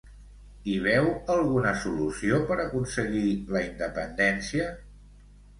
[0.71, 3.23] Hi veu alguna solució per aconseguir
[3.57, 4.69] la independència?